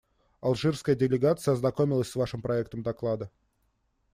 Алжирская 0.41 0.95
делегация 0.95 1.51
ознакомилась 1.51 2.09
с 2.09 2.15
Вашим 2.15 2.41
проектом 2.41 2.81
доклада. 2.81 3.29